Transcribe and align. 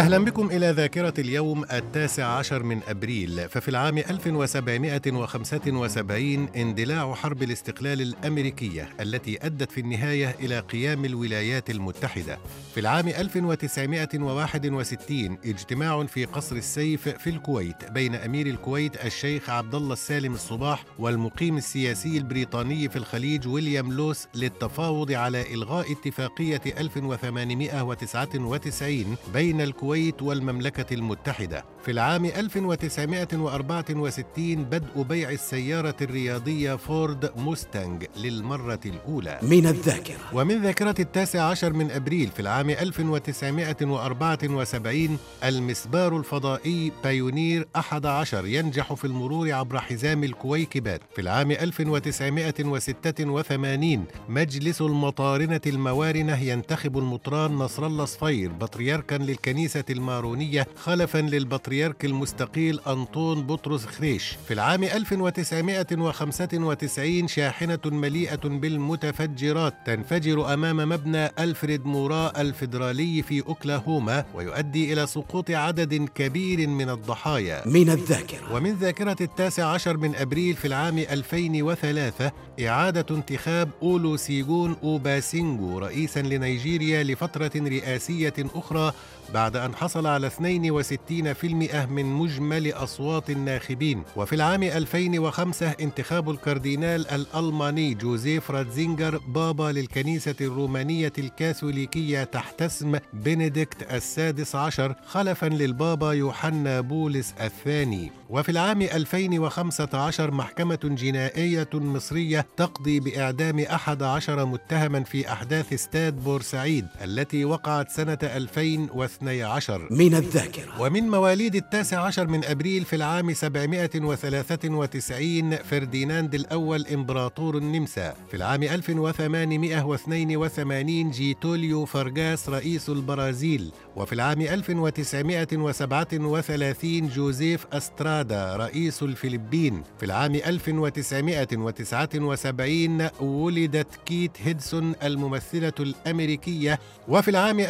أهلا 0.00 0.18
بكم 0.18 0.46
إلى 0.46 0.70
ذاكرة 0.70 1.14
اليوم 1.18 1.64
التاسع 1.72 2.26
عشر 2.26 2.62
من 2.62 2.80
أبريل 2.88 3.48
ففي 3.48 3.68
العام 3.68 3.98
1775 3.98 6.48
اندلاع 6.56 7.14
حرب 7.14 7.42
الاستقلال 7.42 8.00
الأمريكية 8.00 8.88
التي 9.00 9.46
أدت 9.46 9.72
في 9.72 9.80
النهاية 9.80 10.36
إلى 10.40 10.60
قيام 10.60 11.04
الولايات 11.04 11.70
المتحدة. 11.70 12.38
في 12.74 12.80
العام 12.80 13.08
1961 13.08 15.38
اجتماع 15.44 16.06
في 16.06 16.24
قصر 16.24 16.56
السيف 16.56 17.08
في 17.08 17.30
الكويت 17.30 17.90
بين 17.90 18.14
أمير 18.14 18.46
الكويت 18.46 19.04
الشيخ 19.04 19.50
عبد 19.50 19.74
الله 19.74 19.92
السالم 19.92 20.34
الصباح 20.34 20.84
والمقيم 20.98 21.56
السياسي 21.56 22.18
البريطاني 22.18 22.88
في 22.88 22.96
الخليج 22.96 23.48
ويليام 23.48 23.92
لوس 23.92 24.26
للتفاوض 24.34 25.12
على 25.12 25.54
إلغاء 25.54 25.92
اتفاقية 25.92 26.60
1899 26.78 29.16
بين 29.34 29.60
الكويت 29.60 29.89
الكويت 29.90 30.22
والمملكة 30.22 30.94
المتحدة. 30.94 31.64
في 31.84 31.90
العام 31.90 32.24
1964 32.24 34.64
بدء 34.64 35.02
بيع 35.02 35.30
السيارة 35.30 35.96
الرياضية 36.02 36.74
فورد 36.74 37.32
موستانج 37.36 38.04
للمرة 38.16 38.80
الأولى. 38.86 39.38
من 39.42 39.66
الذاكرة. 39.66 40.16
ومن 40.32 40.62
ذاكرة 40.62 40.94
التاسع 40.98 41.42
عشر 41.42 41.72
من 41.72 41.90
أبريل 41.90 42.28
في 42.28 42.40
العام 42.40 42.70
1974 42.70 45.18
المسبار 45.44 46.16
الفضائي 46.16 46.92
بايونير 47.04 47.68
11 47.76 48.46
ينجح 48.46 48.92
في 48.92 49.04
المرور 49.04 49.52
عبر 49.52 49.78
حزام 49.78 50.24
الكويكبات 50.24 51.00
في 51.14 51.20
العام 51.20 51.50
1986 51.50 54.04
مجلس 54.28 54.80
المطارنة 54.80 55.60
الموارنة 55.66 56.42
ينتخب 56.42 56.98
المطران 56.98 57.52
نصر 57.52 57.86
الله 57.86 58.04
صفير 58.04 58.52
بطريركا 58.52 59.14
للكنيسة 59.14 59.69
الكنيسة 59.76 59.84
المارونية 59.90 60.66
خلفا 60.76 61.18
للبطريرك 61.18 62.04
المستقيل 62.04 62.80
أنطون 62.86 63.42
بطرس 63.42 63.86
خريش. 63.86 64.36
في 64.48 64.54
العام 64.54 64.84
1995 64.84 67.28
شاحنة 67.28 67.78
مليئة 67.84 68.36
بالمتفجرات 68.48 69.74
تنفجر 69.86 70.54
أمام 70.54 70.76
مبنى 70.76 71.26
ألفريد 71.38 71.86
مورا 71.86 72.40
الفيدرالي 72.40 73.22
في 73.22 73.42
أوكلاهوما 73.46 74.24
ويؤدي 74.34 74.92
إلى 74.92 75.06
سقوط 75.06 75.50
عدد 75.50 76.08
كبير 76.14 76.68
من 76.68 76.90
الضحايا. 76.90 77.68
من 77.68 77.90
الذاكرة. 77.90 78.54
ومن 78.54 78.74
ذاكرة 78.74 79.16
التاسع 79.20 79.66
عشر 79.66 79.96
من 79.96 80.14
أبريل 80.14 80.56
في 80.56 80.66
العام 80.66 80.98
2003 80.98 82.32
إعادة 82.60 83.16
انتخاب 83.16 83.70
أولوسيغون 83.82 84.76
أوباسانجو 84.82 85.78
رئيسا 85.78 86.20
لنيجيريا 86.20 87.02
لفترة 87.02 87.50
رئاسية 87.56 88.34
أخرى 88.54 88.92
بعد 89.34 89.56
أن 89.66 89.74
حصل 89.74 90.06
على 90.06 90.30
62% 90.30 91.86
من 91.86 92.04
مجمل 92.06 92.72
أصوات 92.72 93.30
الناخبين. 93.30 94.02
وفي 94.16 94.34
العام 94.34 94.62
2005 94.62 95.70
انتخاب 95.80 96.30
الكاردينال 96.30 97.08
الألماني 97.10 97.94
جوزيف 97.94 98.50
راتزينجر 98.50 99.18
بابا 99.18 99.72
للكنيسة 99.72 100.34
الرومانية 100.40 101.12
الكاثوليكية 101.18 102.24
تحت 102.24 102.62
اسم 102.62 102.98
بنديكت 103.12 103.92
السادس 103.92 104.54
عشر 104.56 104.94
خلفا 105.06 105.46
للبابا 105.46 106.12
يوحنا 106.12 106.80
بولس 106.80 107.34
الثاني. 107.40 108.12
وفي 108.30 108.48
العام 108.48 108.82
2015 108.82 110.30
محكمة 110.30 110.78
جنائية 110.84 111.68
مصرية 111.74 112.46
تقضي 112.56 113.00
بإعدام 113.00 113.58
أحد 113.58 114.02
عشر 114.02 114.44
متهما 114.46 115.02
في 115.04 115.32
أحداث 115.32 115.72
استاد 115.72 116.24
بورسعيد 116.24 116.86
التي 117.04 117.44
وقعت 117.44 117.90
سنة 117.90 118.18
2012 118.22 119.49
من 119.90 120.14
الذاكرة. 120.14 120.80
ومن 120.80 121.08
مواليد 121.08 121.54
التاسع 121.54 122.00
عشر 122.00 122.26
من 122.26 122.44
أبريل 122.44 122.84
في 122.84 122.96
العام 122.96 123.34
793 123.34 125.56
فرديناند 125.56 126.34
الأول 126.34 126.86
إمبراطور 126.86 127.58
النمسا. 127.58 128.14
في 128.30 128.36
العام 128.36 128.62
1882 128.62 131.10
جيتوليو 131.10 131.84
فرغاس 131.84 132.48
رئيس 132.48 132.88
البرازيل. 132.88 133.72
وفي 133.96 134.12
العام 134.12 134.40
1937 134.40 137.08
جوزيف 137.08 137.66
أسترادا 137.72 138.56
رئيس 138.56 139.02
الفلبين. 139.02 139.82
في 139.98 140.06
العام 140.06 140.34
1979 140.34 143.08
ولدت 143.20 143.88
كيت 144.06 144.30
هيدسون 144.44 144.94
الممثلة 145.02 145.72
الأمريكية. 145.80 146.78
وفي 147.08 147.30
العام 147.30 147.60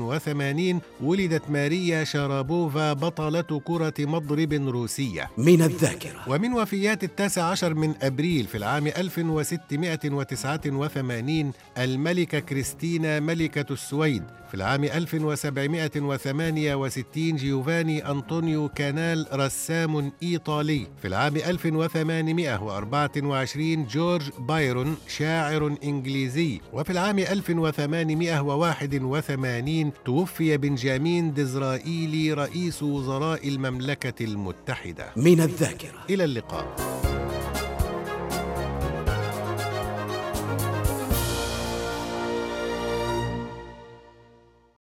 1987 0.00 0.80
ولدت 1.00 1.50
ماريا 1.50 2.04
شارابوفا 2.04 2.92
بطلة 2.92 3.60
كرة 3.64 3.94
مضرب 3.98 4.52
روسية. 4.52 5.30
من 5.38 5.62
الذاكرة. 5.62 6.20
ومن 6.28 6.52
وفيات 6.52 7.04
التاسع 7.04 7.42
عشر 7.42 7.74
من 7.74 7.94
أبريل 8.02 8.46
في 8.46 8.56
العام 8.58 8.86
1689 8.86 11.52
الملكة 11.78 12.38
كريستينا 12.38 13.20
ملكة 13.20 13.72
السويد 13.72 14.22
في 14.50 14.56
العام 14.56 14.84
1768 14.84 17.36
جيوفاني 17.36 18.10
أنطونيو 18.10 18.68
كانال 18.68 19.26
رسام 19.32 20.12
إيطالي. 20.22 20.86
في 21.02 21.08
العام 21.08 21.36
1824 21.36 23.86
جورج 23.86 24.30
بايرون 24.38 24.96
شاعر 25.08 25.76
إنجليزي. 25.84 26.60
وفي 26.72 26.90
العام 26.90 27.18
1881 27.18 29.92
توفي 30.04 30.56
بنجامين 30.56 31.34
ديزرائيلي 31.34 32.32
رئيس 32.32 32.82
وزراء 32.82 33.48
المملكة 33.48 34.24
المتحدة. 34.24 35.12
من 35.16 35.40
الذاكرة. 35.40 35.98
إلى 36.10 36.24
اللقاء. 36.24 36.99